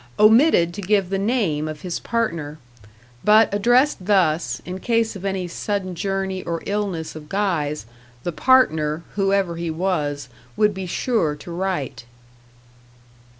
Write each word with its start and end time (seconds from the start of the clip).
omitted 0.17 0.73
to 0.73 0.81
give 0.81 1.11
the 1.11 1.17
name 1.19 1.67
of 1.67 1.81
his 1.81 1.99
partner; 1.99 2.57
but 3.23 3.53
addressed 3.53 4.03
thus, 4.03 4.59
in 4.65 4.79
case 4.79 5.15
of 5.15 5.23
any 5.23 5.47
sudden 5.47 5.93
journey 5.93 6.41
or 6.41 6.63
illness 6.65 7.15
of 7.15 7.29
Guy's, 7.29 7.85
the 8.23 8.31
partner, 8.31 9.03
whoever 9.13 9.57
he 9.57 9.69
was, 9.69 10.27
would 10.57 10.73
be 10.73 10.87
sure 10.87 11.35
to 11.35 11.51
write. 11.51 12.05